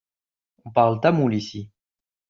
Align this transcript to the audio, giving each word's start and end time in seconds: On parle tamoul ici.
On 0.65 0.71
parle 0.71 0.99
tamoul 0.99 1.35
ici. 1.35 1.69